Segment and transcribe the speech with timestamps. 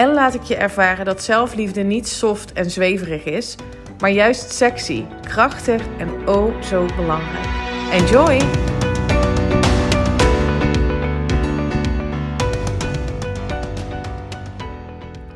[0.00, 3.56] en laat ik je ervaren dat zelfliefde niet soft en zweverig is,
[3.98, 7.46] maar juist sexy, krachtig en oh zo belangrijk.
[7.92, 8.40] Enjoy!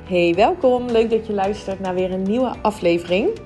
[0.05, 0.91] Hey, welkom.
[0.91, 3.41] Leuk dat je luistert naar weer een nieuwe aflevering.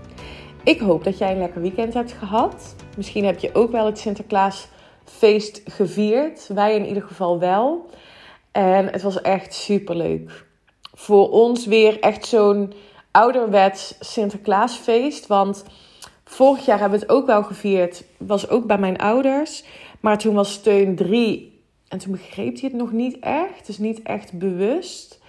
[0.64, 2.76] Ik hoop dat jij een lekker weekend hebt gehad.
[2.96, 6.48] Misschien heb je ook wel het Sinterklaasfeest gevierd.
[6.54, 7.90] Wij in ieder geval wel.
[8.52, 10.46] En het was echt super leuk
[10.98, 12.72] voor ons weer echt zo'n
[13.10, 15.26] ouderwets Sinterklaasfeest.
[15.26, 15.64] Want
[16.24, 18.04] vorig jaar hebben we het ook wel gevierd.
[18.16, 19.64] Was ook bij mijn ouders.
[20.00, 21.62] Maar toen was Steun 3.
[21.88, 23.66] En toen begreep hij het nog niet echt.
[23.66, 25.20] Dus niet echt bewust.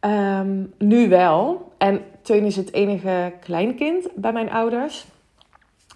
[0.00, 1.72] Ehm, nu wel.
[1.78, 5.04] En Teun is het enige kleinkind bij mijn ouders.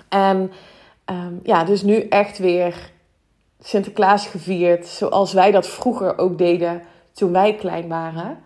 [0.09, 0.53] En
[1.11, 2.91] um, ja, dus nu echt weer
[3.61, 4.87] Sinterklaas gevierd.
[4.87, 8.45] Zoals wij dat vroeger ook deden toen wij klein waren.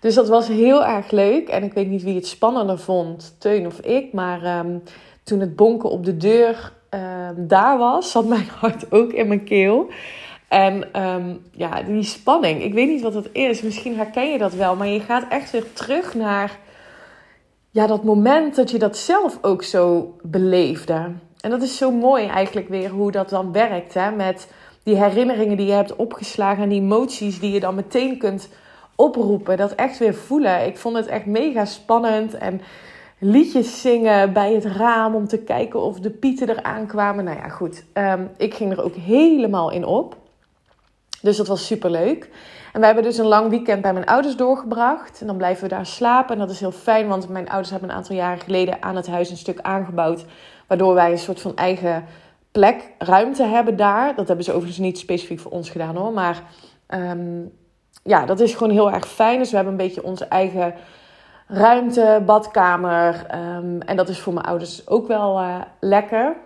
[0.00, 1.48] Dus dat was heel erg leuk.
[1.48, 4.12] En ik weet niet wie het spannender vond, Teun of ik.
[4.12, 4.78] Maar ehm,
[5.22, 9.44] toen het bonken op de deur ehm, daar was, zat mijn hart ook in mijn
[9.44, 9.88] keel.
[10.48, 12.62] En ehm, ja, die spanning.
[12.62, 13.62] Ik weet niet wat het is.
[13.62, 14.76] Misschien herken je dat wel.
[14.76, 16.58] Maar je gaat echt weer terug naar
[17.70, 21.12] ja, dat moment dat je dat zelf ook zo beleefde.
[21.40, 23.94] En dat is zo mooi eigenlijk weer hoe dat dan werkt.
[23.94, 24.10] Hè?
[24.10, 28.48] Met die herinneringen die je hebt opgeslagen en die emoties die je dan meteen kunt
[28.96, 29.56] oproepen.
[29.56, 30.66] Dat echt weer voelen.
[30.66, 32.34] Ik vond het echt mega spannend.
[32.34, 32.60] En
[33.18, 37.24] liedjes zingen bij het raam om te kijken of de pieten eraan kwamen.
[37.24, 37.84] Nou ja, goed.
[37.92, 40.16] Ehm, ik ging er ook helemaal in op.
[41.22, 42.30] Dus dat was super leuk.
[42.72, 45.20] En we hebben dus een lang weekend bij mijn ouders doorgebracht.
[45.20, 46.32] En dan blijven we daar slapen.
[46.32, 49.06] En dat is heel fijn, want mijn ouders hebben een aantal jaren geleden aan het
[49.06, 50.24] huis een stuk aangebouwd.
[50.66, 52.04] Waardoor wij een soort van eigen
[52.50, 54.14] plek, ruimte hebben daar.
[54.14, 56.12] Dat hebben ze overigens niet specifiek voor ons gedaan hoor.
[56.12, 56.42] Maar
[56.86, 57.42] ehm,
[58.06, 59.38] ja, dat is gewoon heel erg fijn.
[59.38, 60.74] Dus we hebben een beetje onze eigen
[61.46, 63.26] ruimte, badkamer.
[63.28, 66.36] Ehm, en dat is voor mijn ouders ook wel uh, lekker.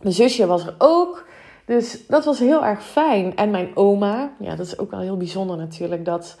[0.00, 1.26] Mijn zusje was er ook.
[1.64, 3.36] Dus dat was heel erg fijn.
[3.36, 6.04] En mijn oma, ja, dat is ook wel heel bijzonder natuurlijk.
[6.04, 6.38] Dat,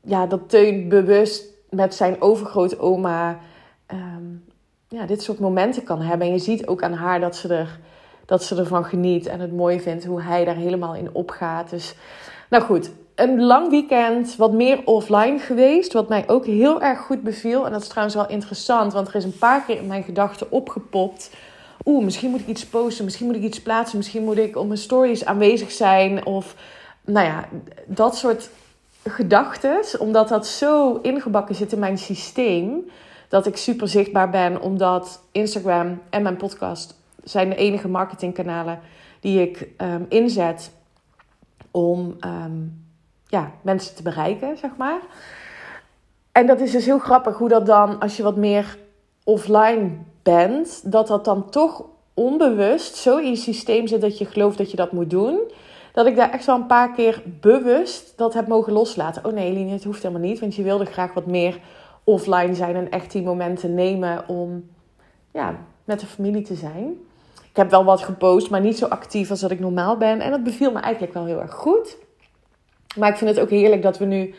[0.00, 3.38] ja, dat Teun bewust met zijn overgrootoma
[3.92, 4.44] um,
[4.88, 6.26] ja, dit soort momenten kan hebben.
[6.26, 7.78] En je ziet ook aan haar dat ze, er,
[8.26, 11.70] dat ze ervan geniet en het mooi vindt hoe hij daar helemaal in opgaat.
[11.70, 11.94] Dus,
[12.50, 15.92] nou goed, een lang weekend, wat meer offline geweest.
[15.92, 17.66] Wat mij ook heel erg goed beviel.
[17.66, 20.50] En dat is trouwens wel interessant, want er is een paar keer in mijn gedachten
[20.50, 21.30] opgepopt.
[21.84, 24.66] Oeh, misschien moet ik iets posten, misschien moet ik iets plaatsen, misschien moet ik op
[24.66, 26.26] mijn stories aanwezig zijn.
[26.26, 26.54] Of
[27.04, 27.48] nou ja,
[27.86, 28.50] dat soort
[29.04, 30.00] gedachten.
[30.00, 32.90] Omdat dat zo ingebakken zit in mijn systeem.
[33.28, 36.94] Dat ik super zichtbaar ben, omdat Instagram en mijn podcast
[37.24, 38.80] zijn de enige marketingkanalen
[39.20, 40.70] die ik um, inzet
[41.70, 42.16] om.
[42.20, 42.85] Um,
[43.26, 45.00] ja, mensen te bereiken, zeg maar.
[46.32, 48.78] En dat is dus heel grappig hoe dat dan, als je wat meer
[49.24, 49.90] offline
[50.22, 54.70] bent, dat dat dan toch onbewust zo in je systeem zit dat je gelooft dat
[54.70, 55.40] je dat moet doen.
[55.92, 59.24] Dat ik daar echt wel een paar keer bewust dat heb mogen loslaten.
[59.24, 61.60] Oh nee, Eline, het hoeft helemaal niet, want je wilde graag wat meer
[62.04, 64.70] offline zijn en echt die momenten nemen om
[65.32, 66.96] ja, met de familie te zijn.
[67.50, 70.20] Ik heb wel wat gepost, maar niet zo actief als dat ik normaal ben.
[70.20, 71.96] En dat beviel me eigenlijk wel heel erg goed.
[72.96, 74.34] Maar ik vind het ook heerlijk dat we nu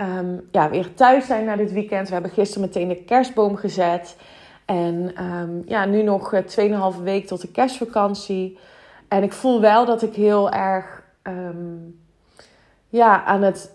[0.00, 2.06] um, ja, weer thuis zijn na dit weekend.
[2.06, 4.16] We hebben gisteren meteen de kerstboom gezet.
[4.64, 8.58] En um, ja, nu nog 2,5 eh, week tot de kerstvakantie.
[9.08, 12.00] En ik voel wel dat ik heel erg um,
[12.88, 13.72] ja, aan het,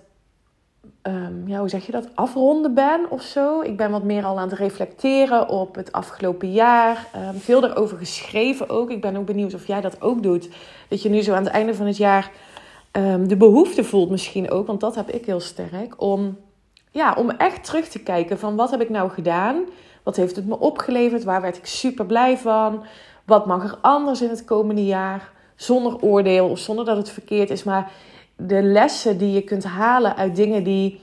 [1.45, 3.61] ja, hoe zeg je dat, afronden ben of zo.
[3.61, 7.07] Ik ben wat meer al aan het reflecteren op het afgelopen jaar.
[7.37, 8.91] veel erover geschreven ook.
[8.91, 10.49] Ik ben ook benieuwd of jij dat ook doet.
[10.87, 12.31] Dat je nu zo aan het einde van het jaar
[12.97, 16.37] um, de behoefte voelt misschien ook, want dat heb ik heel sterk, om,
[16.91, 19.63] ja, om echt terug te kijken van wat heb ik nou gedaan?
[20.03, 21.23] Wat heeft het me opgeleverd?
[21.23, 22.83] Waar werd ik super blij van?
[23.25, 25.31] Wat mag er anders in het komende jaar?
[25.55, 27.91] Zonder oordeel of zonder dat het verkeerd is, maar
[28.35, 30.99] de lessen die je kunt halen uit dingen die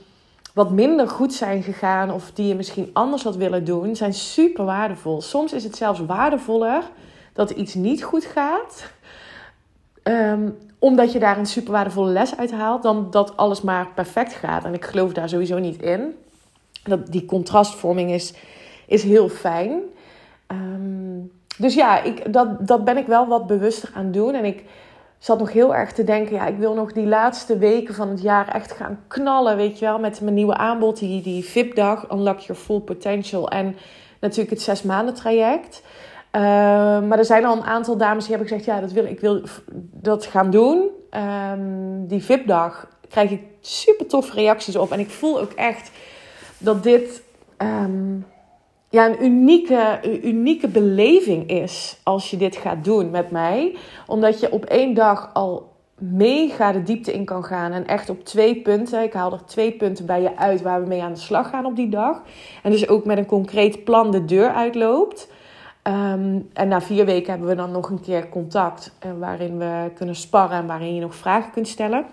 [0.53, 4.65] wat minder goed zijn gegaan of die je misschien anders had willen doen, zijn super
[4.65, 5.21] waardevol.
[5.21, 6.83] Soms is het zelfs waardevoller
[7.33, 8.93] dat iets niet goed gaat,
[10.03, 10.49] Ehm,
[10.83, 14.65] omdat je daar een super waardevolle les uit haalt, dan dat alles maar perfect gaat.
[14.65, 16.15] En ik geloof daar sowieso niet in.
[16.83, 18.33] Dat die contrastvorming is
[18.87, 19.79] is heel fijn.
[20.47, 21.19] Ehm,
[21.57, 24.33] dus ja, ik, dat, dat ben ik wel wat bewuster aan doen.
[24.33, 24.63] En ik
[25.17, 28.21] zat nog heel erg te denken, ja, ik wil nog die laatste weken van het
[28.21, 32.39] jaar echt gaan knallen, weet je wel, met mijn nieuwe aanbod, die, die VIP-dag, Unlock
[32.39, 33.75] Your Full Potential en
[34.19, 35.81] natuurlijk het zes maanden traject.
[36.35, 36.41] Uh,
[37.01, 39.41] maar er zijn al een aantal dames die hebben gezegd, ja, dat wil, ik wil
[40.03, 40.89] dat gaan doen.
[41.11, 44.91] Um, die VIP-dag krijg ik super toffe reacties op.
[44.91, 45.91] En ik voel ook echt
[46.57, 47.23] dat dit
[47.57, 48.25] um,
[48.89, 53.75] ja, een unieke, unieke beleving is als je dit gaat doen met mij.
[54.07, 57.71] Omdat je op één dag al mega de diepte in kan gaan.
[57.71, 59.03] En echt op twee punten.
[59.03, 61.65] Ik haal er twee punten bij je uit waar we mee aan de slag gaan
[61.65, 62.21] op die dag.
[62.63, 65.27] En dus ook met een concreet plan de deur uitloopt.
[65.87, 68.91] Um, en na vier weken hebben we dan nog een keer contact.
[69.05, 72.05] Uh, waarin we kunnen sparren en waarin je nog vragen kunt stellen.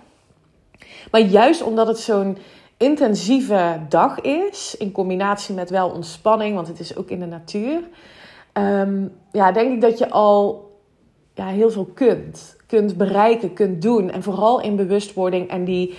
[1.11, 2.39] Maar juist omdat het zo'n
[2.77, 7.83] intensieve dag is, in combinatie met wel ontspanning, want het is ook in de natuur,
[8.53, 10.71] um, ja, denk ik dat je al
[11.35, 12.57] ja, heel veel kunt.
[12.67, 14.11] Kunt bereiken, kunt doen.
[14.11, 15.95] En vooral in bewustwording en die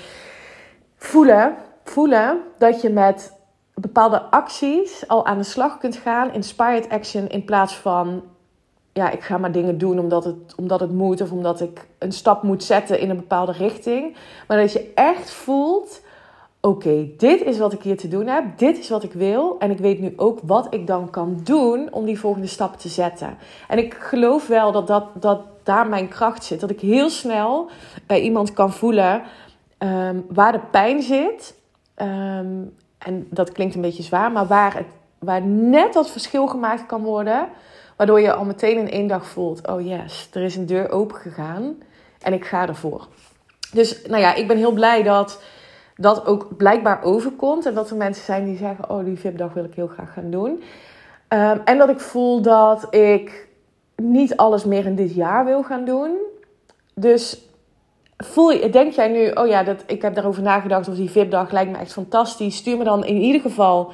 [0.96, 3.40] voelen, voelen dat je met
[3.82, 6.34] bepaalde acties al aan de slag kunt gaan.
[6.34, 8.24] Inspired action in plaats van
[8.94, 12.12] ja, ik ga maar dingen doen omdat het, omdat het moet of omdat ik een
[12.12, 14.16] stap moet zetten in een bepaalde richting.
[14.48, 16.02] Maar dat je echt voelt
[16.62, 19.72] oké, dit is wat ik hier te doen heb, dit is wat ik wil en
[19.72, 23.38] ik weet nu ook wat ik dan kan doen om die volgende stap te zetten.
[23.68, 27.70] En ik geloof wel dat, dat, dat daar mijn kracht zit, dat ik heel snel
[28.08, 29.22] bij iemand kan voelen
[29.78, 31.56] ehm, waar de pijn zit.
[31.96, 32.64] Ehm,
[33.06, 34.88] en dat klinkt een beetje zwaar, maar waar, het,
[35.20, 37.48] waar net dat verschil gemaakt kan worden,
[37.96, 41.16] waardoor je al meteen in één dag voelt: oh yes, er is een deur open
[41.16, 41.76] gegaan
[42.22, 43.08] en ik ga ervoor.
[43.72, 45.42] Dus nou ja, ik ben heel blij dat
[45.96, 47.66] dat ook blijkbaar overkomt.
[47.66, 50.32] En dat er mensen zijn die zeggen: Oh, die VIP-dag wil ik heel graag gaan
[50.32, 50.50] doen.
[50.50, 53.48] Um, en dat ik voel dat ik
[53.96, 56.18] niet alles meer in dit jaar wil gaan doen.
[56.94, 57.42] Dus
[58.26, 60.88] voel je, denk jij nu: Oh ja, dat, ik heb daarover nagedacht.
[60.88, 62.56] Of die VIP-dag lijkt me echt fantastisch.
[62.56, 63.92] Stuur me dan in ieder geval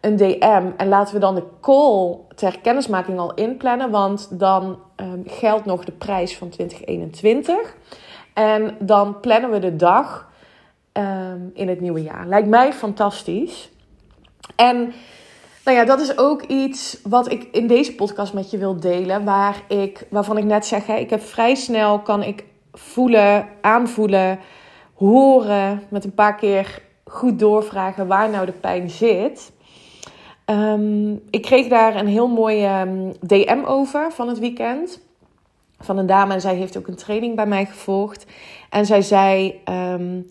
[0.00, 0.66] een DM.
[0.76, 3.90] En laten we dan de call ter kennismaking al inplannen.
[3.90, 7.76] Want dan um, geldt nog de prijs van 2021.
[8.34, 10.28] En dan plannen we de dag
[10.92, 12.26] um, in het nieuwe jaar.
[12.26, 13.70] Lijkt mij fantastisch.
[14.56, 14.92] En
[15.64, 19.24] nou ja, dat is ook iets wat ik in deze podcast met je wil delen.
[19.24, 22.44] Waar ik, waarvan ik net zeg, ik heb vrij snel kan ik
[22.78, 24.38] voelen, aanvoelen,
[24.94, 25.82] horen.
[25.88, 29.52] Met een paar keer goed doorvragen waar nou de pijn zit.
[30.46, 32.86] Um, ik kreeg daar een heel mooie
[33.20, 35.00] DM ehm, over van het weekend.
[35.80, 38.26] Van een dame en zij heeft ook een training bij mij gevolgd.
[38.70, 40.26] En zij zei: um,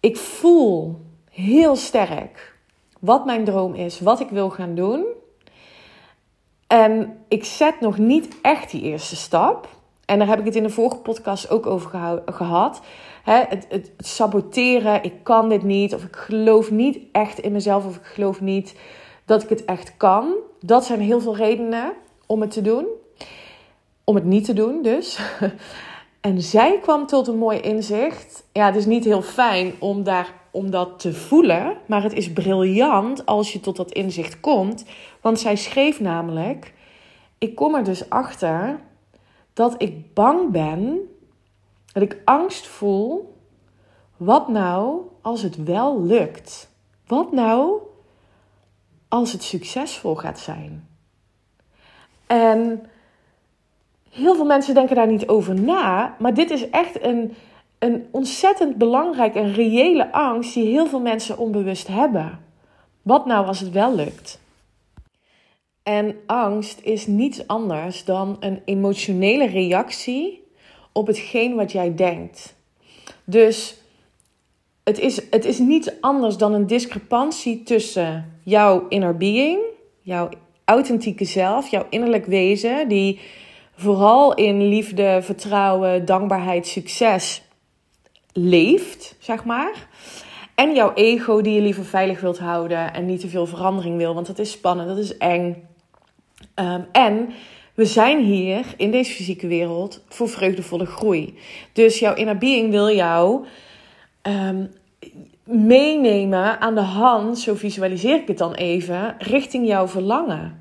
[0.00, 1.00] ik voel
[1.30, 2.56] heel sterk
[3.00, 5.04] wat mijn droom is, wat ik wil gaan doen.
[6.66, 9.68] En ik zet nog niet echt die eerste stap.
[10.04, 12.80] En daar heb ik het in de vorige podcast ook over gehad.
[13.24, 15.94] het, het, saboteren, ik kan dit niet.
[15.94, 17.86] Of ik geloof niet echt in mezelf.
[17.86, 18.74] Of ik geloof niet
[19.24, 20.34] dat ik het echt kan.
[20.60, 21.92] Dat zijn heel veel redenen
[22.26, 22.86] om het te doen.
[24.04, 25.18] Om het niet te doen dus.
[26.22, 28.44] En zij kwam tot een mooi inzicht.
[28.52, 31.76] Ja, het is niet heel fijn om, daar, om dat te voelen.
[31.86, 34.84] Maar het is briljant als je tot dat inzicht komt.
[35.20, 36.72] Want zij schreef namelijk:
[37.38, 38.80] Ik kom er dus achter
[39.52, 40.98] dat ik bang ben.
[41.92, 43.36] Dat ik angst voel.
[44.16, 46.70] Wat nou als het wel lukt?
[47.06, 47.80] Wat nou
[49.08, 50.88] als het succesvol gaat zijn?
[52.26, 52.86] En
[54.10, 56.16] heel veel mensen denken daar niet over na.
[56.18, 57.34] Maar dit is echt een,
[57.78, 62.40] een ontzettend belangrijke en reële angst die heel veel mensen onbewust hebben.
[63.02, 64.40] Wat nou als het wel lukt?
[65.82, 70.44] En angst is niets anders dan een emotionele reactie
[70.92, 72.54] op hetgeen wat jij denkt.
[73.24, 73.76] Dus
[74.84, 79.60] het is, het is niets anders dan een discrepantie tussen jouw inner being,
[80.00, 80.28] jouw
[80.64, 83.20] authentieke zelf, jouw innerlijk wezen, die
[83.76, 87.42] vooral in liefde, vertrouwen, dankbaarheid, succes
[88.32, 89.88] leeft, zeg maar.
[90.54, 94.14] En jouw ego die je liever veilig wilt houden en niet te veel verandering wil,
[94.14, 95.68] want dat is spannend, dat is eng.
[96.54, 97.28] Um, en
[97.74, 101.38] we zijn hier in deze fysieke wereld voor vreugdevolle groei.
[101.72, 103.46] Dus jouw inner being wil jou
[104.22, 104.70] um,
[105.44, 110.60] meenemen aan de hand, zo visualiseer ik het dan even, richting jouw verlangen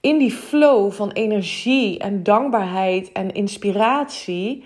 [0.00, 4.64] in die flow van energie en dankbaarheid en inspiratie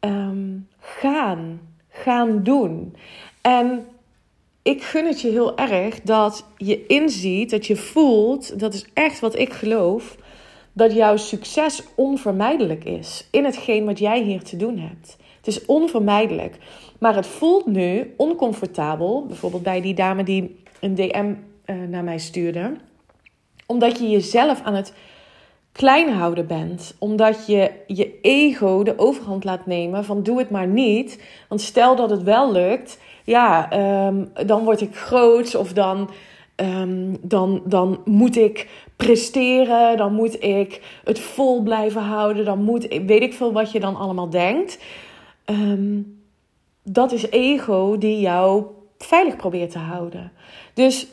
[0.00, 1.60] um, gaan.
[1.88, 2.96] Gaan doen.
[3.40, 3.86] En
[4.62, 9.20] ik gun het je heel erg dat je inziet, dat je voelt, dat is echt
[9.20, 10.16] wat ik geloof,
[10.72, 15.16] dat jouw succes onvermijdelijk is in hetgeen wat jij hier te doen hebt.
[15.36, 16.56] Het is onvermijdelijk.
[16.98, 21.34] Maar het voelt nu oncomfortabel, bijvoorbeeld bij die dame die een DM
[21.66, 22.76] uh, naar mij stuurde,
[23.66, 24.92] omdat je jezelf aan het
[25.72, 26.94] klein houden bent.
[26.98, 31.22] Omdat je je ego de overhand laat nemen van doe het maar niet.
[31.48, 32.98] Want stel dat het wel lukt,
[33.30, 33.72] ja,
[34.06, 36.10] um, dan word ik groot of dan,
[36.56, 39.96] um, dan, dan moet ik presteren.
[39.96, 42.44] Dan moet ik het vol blijven houden.
[42.44, 44.78] Dan moet weet ik veel wat je dan allemaal denkt.
[45.44, 46.22] Um,
[46.82, 48.64] dat is ego die jou
[48.98, 50.32] veilig probeert te houden.
[50.74, 51.06] Dus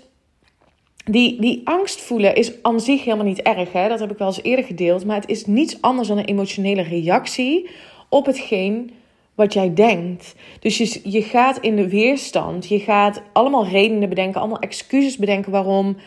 [1.05, 3.71] die, die angst voelen is aan zich helemaal niet erg.
[3.71, 3.87] Hè?
[3.87, 5.05] Dat heb ik wel eens eerder gedeeld.
[5.05, 7.69] Maar het is niets anders dan een emotionele reactie
[8.09, 8.91] op hetgeen
[9.37, 10.35] wat jij denkt.
[10.59, 12.67] Dus je, je gaat in de weerstand.
[12.67, 15.97] Je gaat allemaal redenen bedenken, allemaal excuses bedenken waarom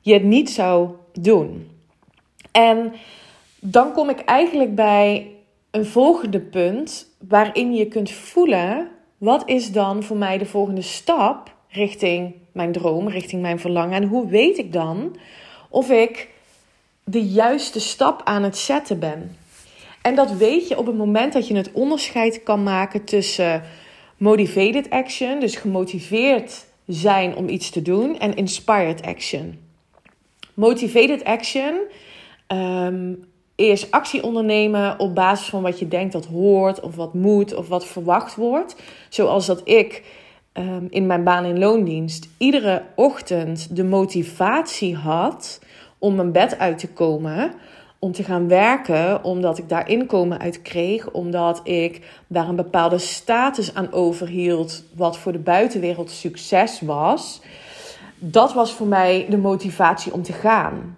[0.00, 1.68] je het niet zou doen.
[2.52, 2.92] En
[3.60, 5.26] dan kom ik eigenlijk bij
[5.70, 11.54] een volgende punt waarin je kunt voelen: wat is dan voor mij de volgende stap
[11.68, 14.02] richting mijn droom, richting mijn verlangen?
[14.02, 15.16] En hoe weet ik dan
[15.68, 16.28] of ik
[17.04, 19.36] de juiste stap aan het zetten ben?
[20.02, 23.62] En dat weet je op het moment dat je het onderscheid kan maken tussen
[24.16, 29.58] motivated action, dus gemotiveerd zijn om iets te doen, en inspired action.
[30.54, 31.74] Motivated action
[32.48, 37.54] um, is actie ondernemen op basis van wat je denkt dat hoort, of wat moet,
[37.54, 38.76] of wat verwacht wordt.
[39.08, 40.02] Zoals dat ik
[40.52, 45.60] um, in mijn baan in loondienst iedere ochtend de motivatie had
[45.98, 47.52] om mijn bed uit te komen,
[48.00, 52.98] om te gaan werken, omdat ik daar inkomen uit kreeg, omdat ik daar een bepaalde
[52.98, 57.40] status aan overhield, wat voor de buitenwereld succes was.
[58.18, 60.96] Dat was voor mij de motivatie om te gaan.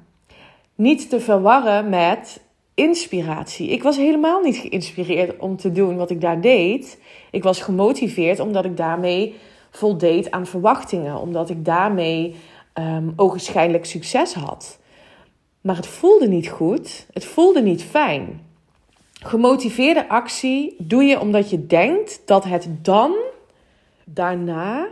[0.74, 2.40] Niet te verwarren met
[2.74, 3.68] inspiratie.
[3.68, 7.00] Ik was helemaal niet geïnspireerd om te doen wat ik daar deed.
[7.30, 9.34] Ik was gemotiveerd omdat ik daarmee
[9.70, 12.34] voldeed aan verwachtingen, omdat ik daarmee
[12.74, 14.78] um, ogenschijnlijk succes had.
[15.62, 18.40] Maar het voelde niet goed, het voelde niet fijn.
[19.12, 23.14] Gemotiveerde actie doe je omdat je denkt dat het dan,
[24.04, 24.88] daarna,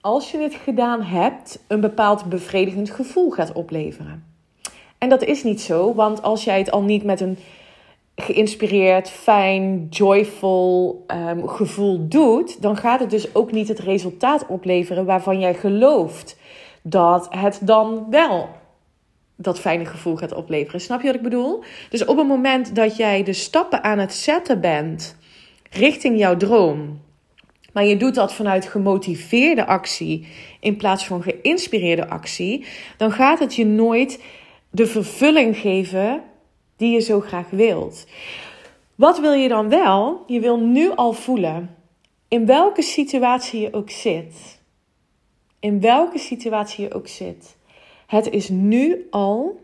[0.00, 4.24] als je het gedaan hebt, een bepaald bevredigend gevoel gaat opleveren.
[4.98, 7.38] En dat is niet zo, want als jij het al niet met een
[8.16, 15.04] geïnspireerd, fijn, joyful um, gevoel doet, dan gaat het dus ook niet het resultaat opleveren
[15.04, 16.36] waarvan jij gelooft
[16.82, 18.48] dat het dan wel
[19.36, 20.80] dat fijne gevoel gaat opleveren.
[20.80, 21.64] Snap je wat ik bedoel?
[21.90, 25.16] Dus op het moment dat jij de stappen aan het zetten bent
[25.70, 27.00] richting jouw droom,
[27.72, 30.26] maar je doet dat vanuit gemotiveerde actie
[30.60, 32.66] in plaats van geïnspireerde actie,
[32.96, 34.22] dan gaat het je nooit
[34.70, 36.22] de vervulling geven
[36.76, 38.06] die je zo graag wilt.
[38.94, 40.24] Wat wil je dan wel?
[40.26, 41.76] Je wil nu al voelen,
[42.28, 44.60] in welke situatie je ook zit.
[45.60, 47.56] In welke situatie je ook zit.
[48.06, 49.60] Het is nu al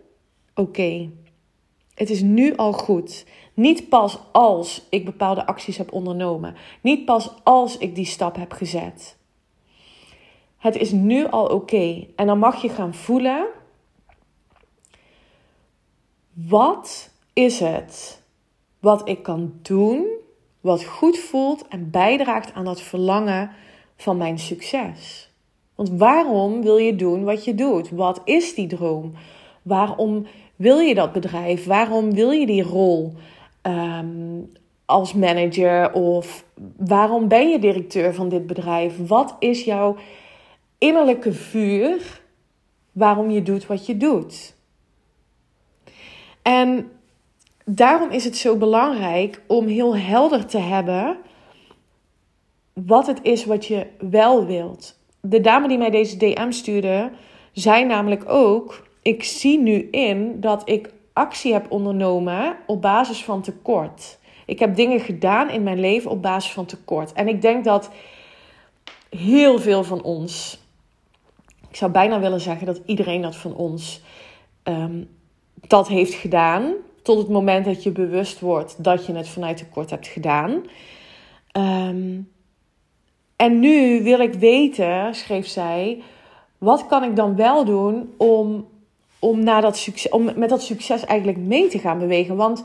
[0.54, 1.10] oké.
[1.94, 3.26] Het is nu al goed.
[3.54, 6.54] Niet pas als ik bepaalde acties heb ondernomen.
[6.80, 9.16] Niet pas als ik die stap heb gezet.
[10.56, 12.06] Het is nu al oké.
[12.16, 13.46] En dan mag je gaan voelen
[16.32, 18.22] wat is het
[18.78, 20.06] wat ik kan doen,
[20.60, 23.50] wat goed voelt en bijdraagt aan dat verlangen
[23.96, 25.31] van mijn succes?
[25.74, 27.90] Want waarom wil je doen wat je doet?
[27.90, 29.12] Wat is die droom?
[29.62, 30.26] Waarom
[30.56, 31.64] wil je dat bedrijf?
[31.64, 33.12] Waarom wil je die rol
[33.62, 34.40] ehm,
[34.84, 35.92] als manager?
[35.92, 36.44] Of
[36.76, 39.06] waarom ben je directeur van dit bedrijf?
[39.06, 39.96] Wat is jouw
[40.78, 42.20] innerlijke vuur
[42.92, 44.54] waarom je doet wat je doet?
[46.42, 46.90] En
[47.64, 51.16] daarom is het zo belangrijk om heel helder te hebben
[52.72, 55.00] wat het is wat je wel wilt.
[55.24, 57.10] De dame die mij deze DM stuurde,
[57.52, 63.42] zei namelijk ook: Ik zie nu in dat ik actie heb ondernomen op basis van
[63.42, 64.18] tekort.
[64.46, 67.12] Ik heb dingen gedaan in mijn leven op basis van tekort.
[67.12, 67.90] En ik denk dat
[69.10, 70.60] heel veel van ons,
[71.68, 74.02] ik zou bijna willen zeggen dat iedereen dat van ons
[74.64, 75.08] um,
[75.66, 76.72] dat heeft gedaan.
[77.02, 80.62] Tot het moment dat je bewust wordt dat je het vanuit tekort hebt gedaan.
[81.52, 82.20] Ehm,
[83.36, 86.02] en nu wil ik weten, schreef zij,
[86.58, 88.66] wat kan ik dan wel doen om,
[89.18, 92.36] om, naar dat succes, om met dat succes eigenlijk mee te gaan bewegen?
[92.36, 92.64] Want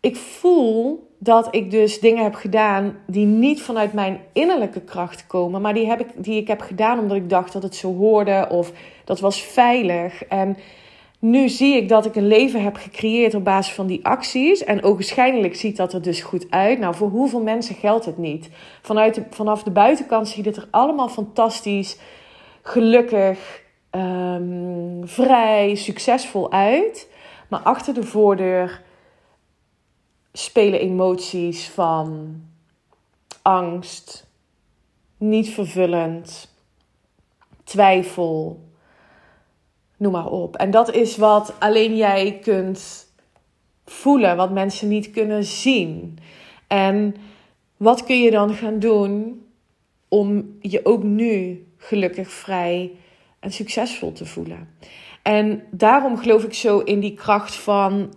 [0.00, 5.60] ik voel dat ik dus dingen heb gedaan die niet vanuit mijn innerlijke kracht komen,
[5.60, 8.48] maar die, heb ik, die ik heb gedaan omdat ik dacht dat het zo hoorde
[8.50, 8.72] of
[9.04, 10.24] dat was veilig.
[10.24, 10.56] En
[11.22, 14.64] nu zie ik dat ik een leven heb gecreëerd op basis van die acties.
[14.64, 16.78] En ogenschijnlijk ziet dat er dus goed uit.
[16.78, 18.50] Nou, voor hoeveel mensen geldt het niet?
[18.82, 21.98] Vanuit vanaf de buitenkant ziet het er allemaal fantastisch,
[22.62, 27.08] gelukkig, um, vrij, succesvol uit.
[27.48, 28.82] Maar achter de voordeur
[30.32, 32.36] spelen emoties van
[33.42, 34.26] angst,
[35.18, 36.54] niet vervullend,
[37.64, 38.60] twijfel,
[40.02, 40.56] noem maar op.
[40.56, 43.06] En dat is wat alleen jij kunt
[43.84, 46.18] voelen, wat mensen niet kunnen zien.
[46.66, 47.14] En
[47.76, 49.42] wat kun je dan gaan doen
[50.08, 52.90] om je ook nu gelukkig, vrij
[53.40, 54.68] en succesvol te voelen?
[55.22, 58.14] En daarom geloof ik zo in die kracht van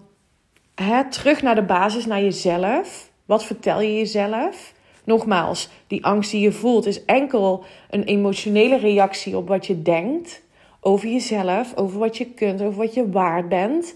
[0.76, 3.12] hè, terug naar de basis, naar jezelf.
[3.26, 4.74] Wat vertel je jezelf?
[5.04, 10.44] Nogmaals, die angst die je voelt is enkel een emotionele reactie op wat je denkt
[10.86, 13.96] over jezelf, over wat je kunt, over wat je waard bent.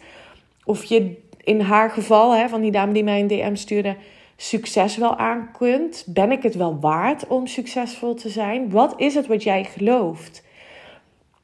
[0.64, 3.96] Of je in haar geval, hè, van die dame die mij een DM stuurde,
[4.36, 6.04] succes wel aan kunt.
[6.08, 8.70] Ben ik het wel waard om succesvol te zijn?
[8.70, 10.44] Wat is het wat jij gelooft?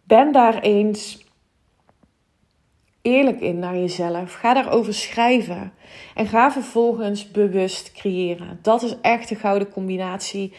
[0.03, 1.25] Ben daar eens
[3.01, 4.33] eerlijk in naar jezelf.
[4.33, 5.73] Ga daarover schrijven.
[6.15, 8.59] En ga vervolgens bewust creëren.
[8.61, 10.53] Dat is echt de gouden combinatie.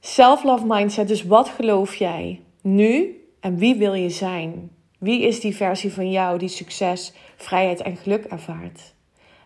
[0.00, 1.08] Self-love mindset.
[1.08, 4.70] Dus wat geloof jij nu en wie wil je zijn?
[4.98, 8.94] Wie is die versie van jou die succes, vrijheid en geluk ervaart?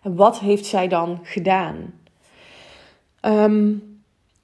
[0.02, 1.95] En wat heeft zij dan gedaan?
[3.21, 3.73] Ehm,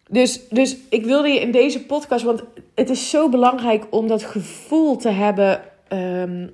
[0.08, 2.42] dus, dus ik wilde je in deze podcast, want
[2.74, 5.62] het is zo belangrijk om dat gevoel te hebben.
[5.88, 6.48] Ehm,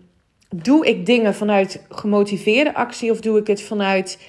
[0.48, 4.26] doe ik dingen vanuit gemotiveerde actie of doe ik het vanuit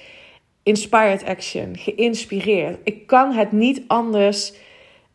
[0.62, 2.78] inspired action, geïnspireerd?
[2.84, 4.52] Ik kan het niet anders.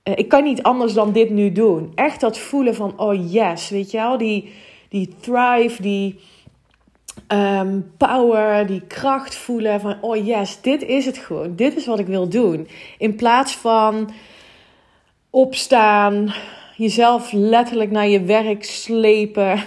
[0.07, 1.91] Uh, ik kan niet anders dan dit nu doen.
[1.95, 4.53] Echt dat voelen van, oh yes, weet je wel, die,
[4.89, 6.19] die thrive, die
[7.27, 11.55] um, power, die kracht voelen van, oh yes, dit is het gewoon.
[11.55, 12.67] Dit is wat ik wil doen.
[12.97, 14.09] In plaats van
[15.29, 16.33] opstaan,
[16.75, 19.59] jezelf letterlijk naar je werk slepen.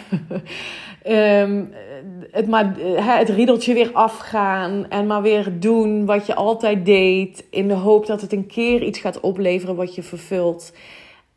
[1.07, 1.73] um,
[2.31, 2.77] het, maar,
[3.19, 7.45] het riedeltje weer afgaan en maar weer doen wat je altijd deed.
[7.51, 10.73] In de hoop dat het een keer iets gaat opleveren wat je vervult.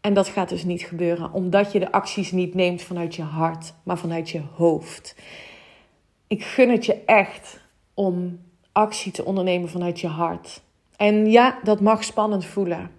[0.02, 3.74] En dat gaat dus niet gebeuren, omdat je de acties niet neemt vanuit je hart,
[3.84, 5.15] maar vanuit je hoofd.
[6.28, 7.60] Ik gun het je echt
[7.93, 8.39] om
[8.72, 10.62] actie te ondernemen vanuit je hart.
[10.98, 12.91] En ja, dat mag spannend voelen.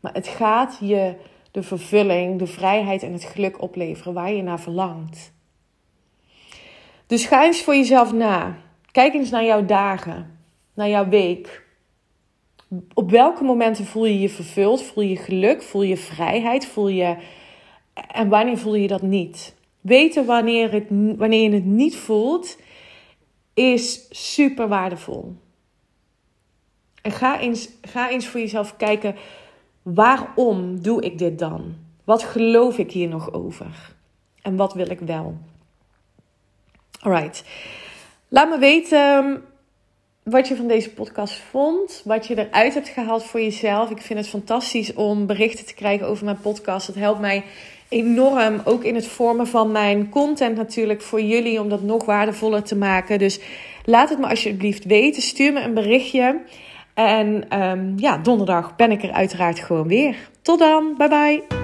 [0.00, 1.14] Maar het gaat je
[1.50, 5.32] de vervulling, de vrijheid en het geluk opleveren waar je naar verlangt.
[7.06, 8.56] Dus ga eens voor jezelf na.
[8.92, 10.38] Kijk eens naar jouw dagen,
[10.74, 11.66] naar jouw week.
[12.94, 14.82] Op welke momenten voel je je vervuld?
[14.82, 15.62] Voel je geluk?
[15.62, 16.66] Voel je vrijheid?
[16.66, 17.16] Voel je.
[17.94, 19.54] En wanneer voel je dat niet?
[19.80, 20.84] Weten wanneer, het,
[21.16, 22.58] wanneer je het niet voelt,
[23.54, 25.36] is super waardevol.
[27.02, 29.16] En ga eens, ga eens voor jezelf kijken
[29.84, 31.74] Waarom doe ik dit dan?
[32.04, 33.94] Wat geloof ik hier nog over?
[34.42, 35.38] En wat wil ik wel?
[37.04, 37.44] Alright.
[38.28, 39.42] Laat me weten
[40.22, 42.02] wat je van deze podcast vond.
[42.04, 43.90] Wat je eruit hebt gehaald voor jezelf.
[43.90, 46.86] Ik vind het fantastisch om berichten te krijgen over mijn podcast.
[46.86, 47.44] Dat helpt mij
[47.88, 48.60] enorm.
[48.64, 51.60] Ook in het vormen van mijn content natuurlijk voor jullie.
[51.60, 53.18] Om dat nog waardevoller te maken.
[53.18, 53.40] Dus
[53.84, 55.22] laat het me alsjeblieft weten.
[55.22, 56.40] Stuur me een berichtje.
[56.94, 60.16] En um, ja, donderdag ben ik er uiteraard gewoon weer.
[60.42, 61.63] Tot dan, bye bye.